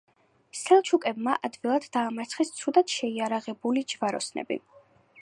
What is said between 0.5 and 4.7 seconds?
სელჩუკებმა ადვილად დაამარცხეს ცუდად შეიარაღებული ჯვაროსნები.